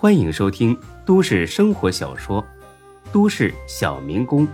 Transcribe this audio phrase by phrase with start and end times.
[0.00, 2.40] 欢迎收听都市生活小说
[3.12, 4.46] 《都市小民工》，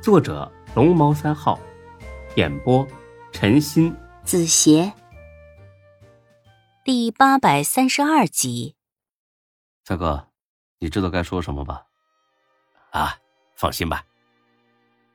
[0.00, 1.58] 作者龙猫三号，
[2.36, 2.86] 演播
[3.32, 4.92] 陈鑫、子邪，
[6.84, 8.76] 第八百三十二集。
[9.84, 10.28] 三哥，
[10.78, 11.86] 你知道该说什么吧？
[12.92, 13.18] 啊，
[13.56, 14.04] 放心吧。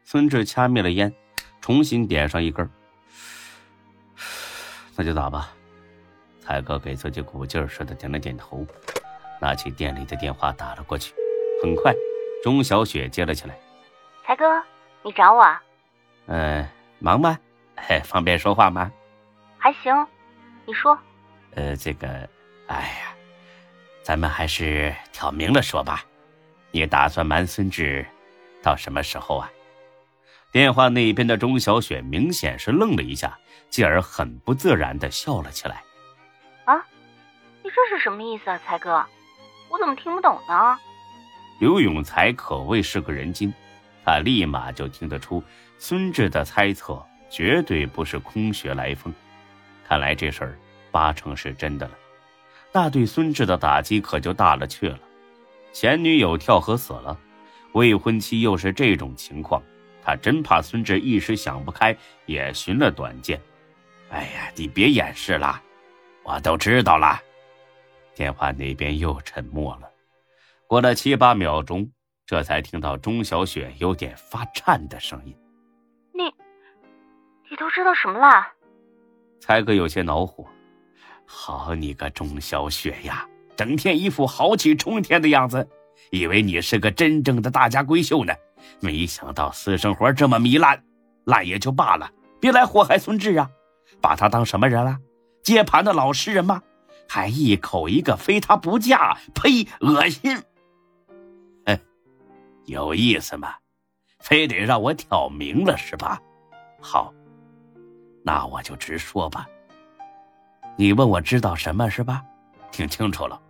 [0.04, 1.16] 孙志掐灭了烟，
[1.62, 2.70] 重新点上一根。
[4.98, 5.56] 那就打吧。
[6.42, 8.68] 才哥给自己鼓劲儿似的点了点头。
[9.40, 11.14] 拿起店里的电话打了过去，
[11.62, 11.94] 很快，
[12.44, 13.58] 钟小雪接了起来。
[14.26, 14.62] 才哥，
[15.02, 15.44] 你找我？
[16.28, 16.68] 嗯，
[17.00, 17.38] 忙吗？
[17.76, 18.92] 嘿方便说话吗？
[19.58, 20.06] 还行，
[20.66, 20.98] 你说。
[21.56, 22.08] 呃，这个，
[22.68, 23.16] 哎呀，
[24.04, 26.04] 咱们还是挑明了说吧。
[26.72, 28.06] 你打算瞒孙志
[28.62, 29.50] 到什么时候啊？
[30.52, 33.38] 电话那边的钟小雪明显是愣了一下，
[33.70, 35.84] 继而很不自然的笑了起来。
[36.66, 36.86] 啊，
[37.64, 39.04] 你这是什么意思啊，才哥？
[39.70, 40.78] 我怎么听不懂呢？
[41.60, 43.54] 刘永才可谓是个人精，
[44.06, 45.44] 他立马就听得出
[45.78, 49.14] 孙志的猜测绝对不是空穴来风。
[49.88, 51.94] 看来这事儿八成是真的了，
[52.72, 55.00] 那对孙志的打击可就大了去了。
[55.74, 57.18] 前女友跳河死了，
[57.74, 59.62] 未婚妻又是这种情况，
[60.02, 63.40] 他真怕孙志一时想不开也寻了短见。
[64.10, 65.62] 哎呀，你别掩饰了，
[66.24, 67.22] 我都知道了。
[68.20, 69.90] 电话那边又沉默了，
[70.68, 71.90] 过了七八秒钟，
[72.26, 75.34] 这才听到钟小雪有点发颤的声音
[76.14, 76.26] ：“你，
[77.50, 78.46] 你都知道什么了？”
[79.40, 80.46] 才哥有些恼火
[81.26, 83.26] ：“好你个钟小雪呀，
[83.56, 85.66] 整天一副豪气冲天的样子，
[86.12, 88.34] 以为你是个真正的大家闺秀呢，
[88.82, 90.84] 没想到私生活这么糜烂，
[91.24, 93.50] 烂也就罢了，别来祸害孙志啊！
[94.02, 94.98] 把他当什么人了？
[95.42, 96.62] 接盘的老实人吗？”
[97.10, 99.68] 还一口一个非他不嫁，呸！
[99.82, 100.38] 恶心。
[101.66, 101.80] 哼，
[102.66, 103.56] 有意思吗？
[104.20, 106.22] 非得让我挑明了是吧？
[106.80, 107.12] 好，
[108.24, 109.48] 那我就直说吧。
[110.78, 112.24] 你问我知道什么是吧？
[112.72, 113.42] 听清楚了，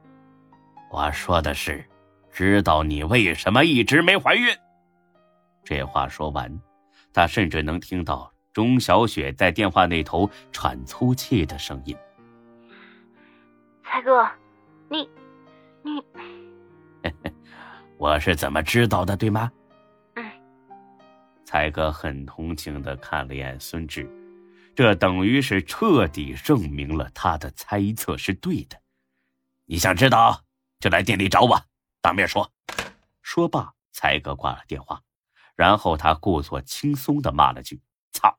[0.89, 1.85] 我说的是，
[2.31, 4.47] 知道你为什么一直没怀孕。
[5.66, 6.57] 这话说完，
[7.11, 11.94] 他甚至能听到钟小雪在电话那头喘粗气的声音。
[13.91, 14.29] 才哥，
[14.88, 15.09] 你，
[15.81, 16.00] 你，
[17.97, 19.51] 我是怎么知道的，对吗？
[20.13, 20.31] 嗯。
[21.44, 24.07] 才哥很同情的看了眼孙志，
[24.75, 28.79] 这等于是彻底证明了他的猜测是对的。
[29.66, 30.44] 你想知道，
[30.79, 31.59] 就来店里找我，
[31.99, 32.51] 当面说。
[33.23, 35.01] 说罢，才哥挂了电话，
[35.55, 37.81] 然后他故作轻松的骂了句
[38.13, 38.38] ：“操！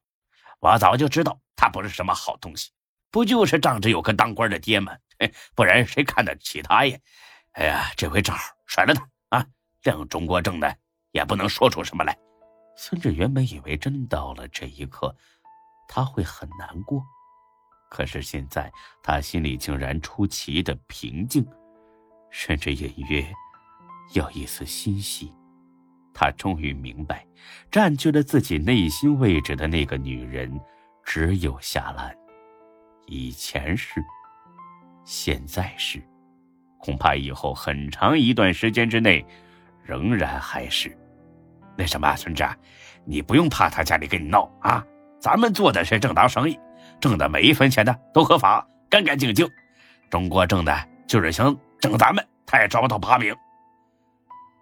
[0.61, 2.71] 我早就知道他不是什么好东西，
[3.11, 4.97] 不就是仗着有个当官的爹吗？”
[5.55, 6.99] 不然谁看得起他呀？
[7.53, 9.47] 哎呀，这回正好甩了他啊！
[9.83, 10.77] 让钟国正的
[11.11, 12.17] 也不能说出什么来。
[12.77, 15.13] 孙志原本以为真到了这一刻，
[15.89, 17.03] 他会很难过，
[17.91, 18.73] 可是现在
[19.03, 21.45] 他心里竟然出奇的平静，
[22.31, 23.27] 甚至隐约
[24.15, 25.35] 有一丝欣喜。
[26.15, 27.27] 他终于明白，
[27.71, 30.61] 占据了自己内心位置的那个女人，
[31.05, 32.17] 只有夏兰。
[33.07, 34.01] 以前是。
[35.13, 36.01] 现在是，
[36.79, 39.27] 恐怕以后很长一段时间之内，
[39.83, 40.97] 仍然还是。
[41.77, 42.49] 那什么，孙志，
[43.05, 44.87] 你不用怕他家里跟你闹啊！
[45.19, 46.57] 咱们做的是正当生意，
[47.01, 49.45] 挣的每一分钱呢都合法、干干净净。
[50.09, 50.73] 中国挣的
[51.09, 53.35] 就是想整咱们，他也找不到把柄。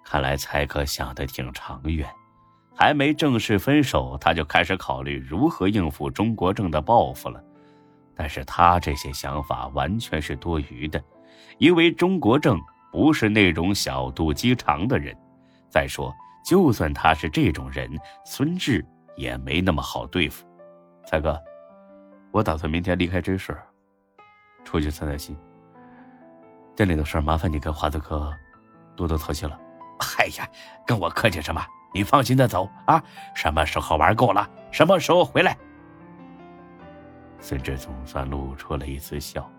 [0.03, 2.09] 看来才哥想的挺长远，
[2.75, 7.45] 还没正式分手，他就开始考虑如何应付中国正的报复了。
[8.19, 11.01] 但是他这些想法完全是多余的，
[11.59, 15.17] 因为钟国正不是那种小肚鸡肠的人。
[15.71, 16.13] 再说，
[16.45, 17.89] 就算他是这种人，
[18.25, 18.85] 孙志
[19.17, 20.45] 也没那么好对付。
[21.07, 21.41] 蔡哥，
[22.33, 23.65] 我打算明天离开这事儿，
[24.65, 25.39] 出去散散心。
[26.75, 28.35] 店里的事儿，麻烦你跟华子哥
[28.97, 29.57] 多多操心了。
[30.19, 30.49] 哎呀，
[30.85, 31.65] 跟我客气什么？
[31.95, 33.01] 你放心的走啊！
[33.35, 35.57] 什么时候玩够了，什么时候回来。
[37.41, 39.51] 孙志总算露出了一丝笑。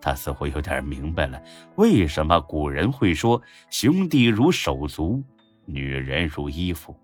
[0.00, 1.40] 他似乎有点明白了，
[1.76, 5.22] 为什么古人会说“兄弟如手足，
[5.64, 6.96] 女人如衣服”。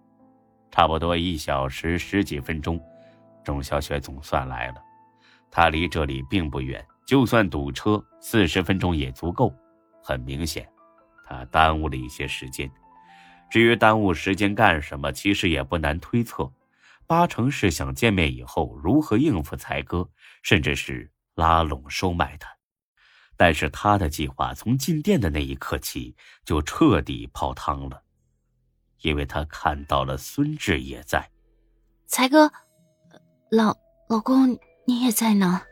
[0.70, 2.80] 差不多一小时十几分钟，
[3.44, 4.82] 钟小雪总算来了。
[5.50, 9.54] 她离这里并不远，就算堵车，四十分钟也足够。
[10.02, 10.68] 很明显，
[11.24, 12.70] 她耽误了一些时间。
[13.48, 16.50] 至于耽误时间干什么，其实也不难推测。
[17.08, 20.10] 八成是想见面以后如何应付才哥，
[20.42, 22.50] 甚至是拉拢收买他。
[23.34, 26.14] 但是他的计划从进店的那一刻起
[26.44, 28.02] 就彻底泡汤了，
[29.00, 31.30] 因为他看到了孙志也在。
[32.06, 32.52] 才哥，
[33.50, 33.74] 老
[34.10, 35.62] 老公，你也在呢。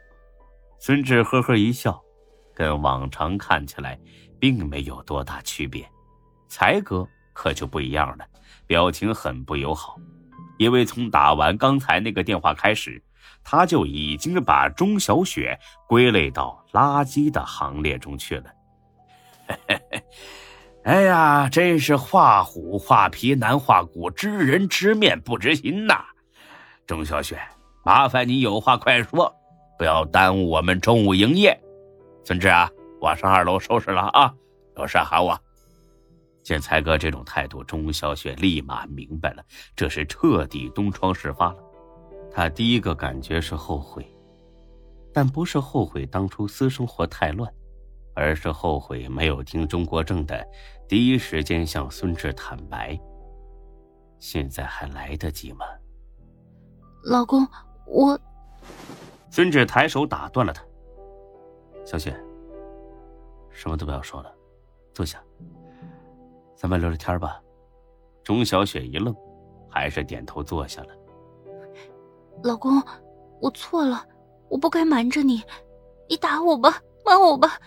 [0.81, 2.03] 孙志呵呵一笑，
[2.55, 4.01] 跟往常看起来
[4.41, 5.87] 并没有多大区别。
[6.49, 8.27] 才哥可就不一样了，
[8.67, 10.01] 表情很不友好，
[10.59, 13.03] 因为从打完刚才那个电话开始。
[13.49, 15.57] 他就已经把钟小雪
[15.87, 18.45] 归类到垃圾的行列中去了。
[20.83, 26.05] 哎呀，真是画虎画皮难画骨，知人知面不知心呐！
[26.89, 27.39] 钟小雪，
[27.85, 29.33] 麻烦你有话快说，
[29.79, 31.57] 不要耽误我们中午营业。
[32.25, 32.69] 孙志啊，
[33.01, 34.35] 我上二楼收拾了啊，
[34.77, 35.41] 有事喊我。
[36.47, 39.45] 见才哥这种态度，钟小雪立马明白了，
[39.75, 41.59] 这是彻底东窗事发了。
[42.31, 44.07] 他第一个感觉是后悔，
[45.13, 47.53] 但不是后悔当初私生活太乱，
[48.15, 50.47] 而是后悔没有听钟国正的，
[50.87, 52.97] 第一时间向孙志坦白。
[54.21, 55.67] 现在还来得及吗？
[57.03, 57.45] 老公，
[57.89, 58.17] 我……
[59.31, 60.63] 孙志抬手打断了他。
[61.85, 62.17] 小雪，
[63.51, 64.33] 什么都不要说了，
[64.95, 65.21] 坐下，
[66.57, 67.41] 咱们聊聊天吧。
[68.25, 69.15] 钟小雪一愣，
[69.71, 70.89] 还是点头坐下了。
[72.43, 72.83] 老公，
[73.41, 74.05] 我错了，
[74.49, 75.43] 我不该瞒着你，
[76.09, 77.61] 你打我吧，骂我吧，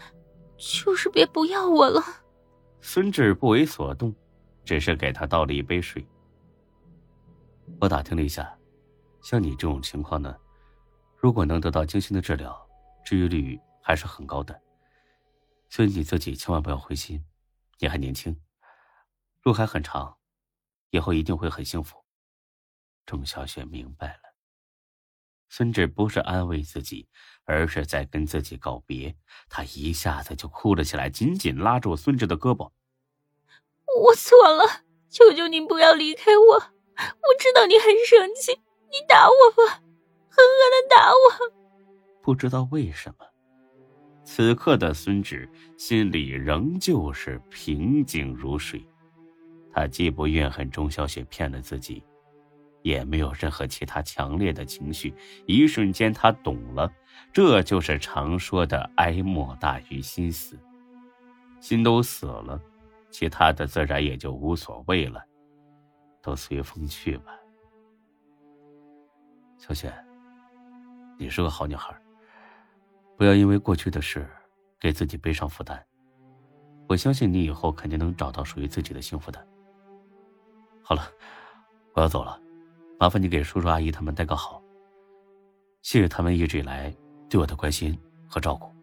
[0.57, 2.01] 就是别不要我了。
[2.81, 4.13] 孙志不为所动，
[4.65, 6.05] 只是给他倒了一杯水。
[7.79, 8.57] 我打听了一下，
[9.21, 10.35] 像你这种情况呢，
[11.15, 12.59] 如果能得到精心的治疗，
[13.05, 14.59] 治愈率还是很高的。
[15.69, 17.23] 所以你自己千万不要灰心，
[17.79, 18.35] 你还年轻，
[19.43, 20.17] 路还很长，
[20.89, 22.03] 以后一定会很幸福。
[23.05, 24.35] 钟小雪明白了。
[25.49, 27.07] 孙志不是安慰自己，
[27.43, 29.15] 而是在跟自己告别。
[29.49, 32.71] 她一下子就哭了起来，紧紧拉住孙志的胳膊
[34.03, 36.53] ：“我错了，求求你不要离开我！
[36.55, 38.51] 我知道你很生气，
[38.91, 41.51] 你打我吧，狠狠的打我！”
[42.21, 43.25] 不知道为什么，
[44.23, 45.49] 此刻的孙志
[45.79, 48.85] 心里仍旧是平静如水。
[49.73, 52.03] 他既不怨恨钟小雪骗了自己。
[52.81, 55.13] 也没有任何其他强烈的情绪，
[55.45, 56.89] 一瞬间他懂了，
[57.33, 60.57] 这就是常说的哀莫大于心死。
[61.59, 62.57] 心都死了，
[63.11, 65.21] 其他的自然也就无所谓了，
[66.21, 67.37] 都随风去吧。
[69.57, 69.93] 小雪，
[71.17, 71.93] 你是个好女孩，
[73.17, 74.25] 不要因为过去的事
[74.79, 75.85] 给自己背上负担。
[76.87, 79.47] 我相信你以后肯定能找到属于自己的幸福的。
[80.89, 81.03] 好了，
[81.93, 82.41] 我要走了。
[82.99, 84.59] 麻烦你给叔叔阿姨他们带个好，
[85.83, 86.91] 谢谢他们一直以来
[87.29, 87.95] 对我的关心
[88.27, 88.73] 和照顾。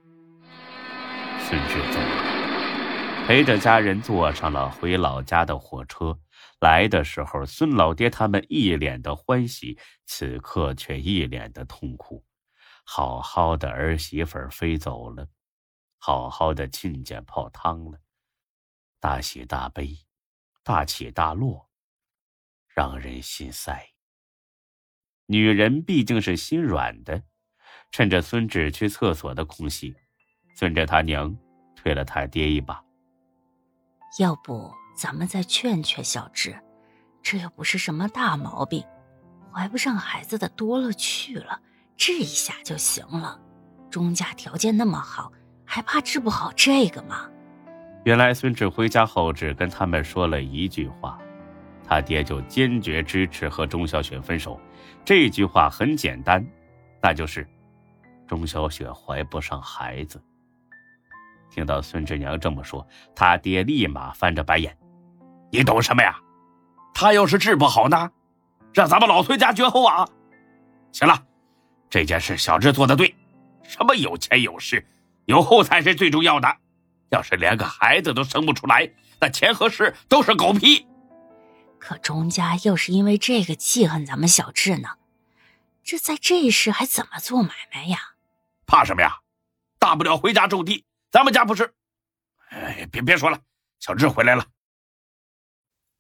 [1.40, 6.16] 孙志走了，陪着家人坐上了回老家的火车。
[6.60, 9.76] 来的时候，孙老爹他们一脸的欢喜，
[10.06, 12.24] 此刻却一脸的痛苦。
[12.84, 15.26] 好好的儿媳妇飞走了，
[15.98, 17.98] 好好的亲家泡汤了，
[19.00, 19.98] 大喜大悲，
[20.62, 21.65] 大起大落，
[22.76, 23.82] 让人心塞。
[25.24, 27.22] 女人毕竟是心软的，
[27.90, 29.96] 趁着孙志去厕所的空隙，
[30.54, 31.34] 孙志他娘
[31.74, 32.84] 推了他爹一把。
[34.20, 36.54] 要不咱们再劝劝小志，
[37.22, 38.84] 这又不是什么大毛病，
[39.50, 41.58] 怀不上孩子的多了去了，
[41.96, 43.40] 治一下就行了。
[43.90, 45.32] 钟家条件那么好，
[45.64, 47.30] 还怕治不好这个吗？
[48.04, 51.18] 原来孙志回家后只跟他们说了一句话。
[51.88, 54.60] 他爹就坚决支持和钟小雪分手，
[55.04, 56.44] 这句话很简单，
[57.00, 57.46] 那就是
[58.26, 60.20] 钟小雪怀不上孩子。
[61.48, 64.76] 听到孙志娘这么说，他爹立马翻着白眼
[65.50, 66.18] ：“你懂什么呀？
[66.92, 68.10] 他要是治不好呢，
[68.74, 70.08] 让咱们老孙家绝后啊！
[70.92, 71.22] 行了，
[71.88, 73.14] 这件事小志做的对，
[73.62, 74.84] 什么有钱有势，
[75.26, 76.48] 有后才是最重要的。
[77.10, 78.90] 要是连个孩子都生不出来，
[79.20, 80.84] 那钱和势都是狗屁。”
[81.86, 84.96] 可钟家又是因为这个记恨咱们小智呢，
[85.84, 88.14] 这在这时还怎么做买卖呀？
[88.66, 89.20] 怕什么呀？
[89.78, 91.72] 大不了回家种地，咱们家不是？
[92.48, 93.40] 哎，别别说了，
[93.78, 94.44] 小智回来了。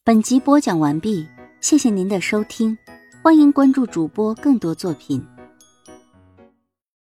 [0.02, 1.28] 本集播讲完毕，
[1.60, 2.76] 谢谢您的收听，
[3.22, 5.24] 欢迎关注主播更多作品。